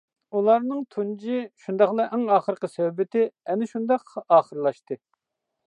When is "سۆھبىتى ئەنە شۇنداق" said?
2.77-4.19